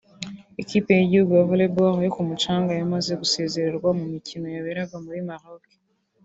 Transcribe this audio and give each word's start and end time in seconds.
Ikipe 0.61 0.89
y'igihugu 0.93 1.31
ya 1.37 1.45
Volleyball 1.49 1.95
yo 2.05 2.11
ku 2.15 2.21
mucanga 2.29 2.71
yamaze 2.79 3.11
gusezererwa 3.21 3.89
mu 3.99 4.05
mikino 4.13 4.45
yaberaga 4.55 4.95
muri 5.05 5.19
Maroc 5.29 5.63